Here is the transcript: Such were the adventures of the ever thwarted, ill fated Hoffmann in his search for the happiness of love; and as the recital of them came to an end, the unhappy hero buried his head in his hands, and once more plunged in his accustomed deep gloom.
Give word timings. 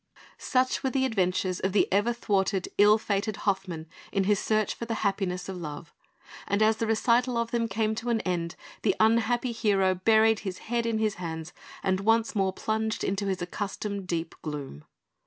Such 0.39 0.81
were 0.81 0.89
the 0.89 1.05
adventures 1.05 1.59
of 1.59 1.73
the 1.73 1.87
ever 1.93 2.11
thwarted, 2.11 2.69
ill 2.79 2.97
fated 2.97 3.35
Hoffmann 3.45 3.85
in 4.11 4.23
his 4.23 4.39
search 4.39 4.73
for 4.73 4.85
the 4.85 4.95
happiness 5.05 5.47
of 5.47 5.57
love; 5.57 5.93
and 6.47 6.63
as 6.63 6.77
the 6.77 6.87
recital 6.87 7.37
of 7.37 7.51
them 7.51 7.67
came 7.67 7.93
to 7.93 8.09
an 8.09 8.19
end, 8.21 8.55
the 8.81 8.95
unhappy 8.99 9.51
hero 9.51 9.93
buried 9.93 10.39
his 10.39 10.57
head 10.57 10.87
in 10.87 10.97
his 10.97 11.13
hands, 11.21 11.53
and 11.83 11.99
once 11.99 12.33
more 12.33 12.51
plunged 12.51 13.03
in 13.03 13.15
his 13.15 13.43
accustomed 13.43 14.07
deep 14.07 14.33
gloom. 14.41 14.85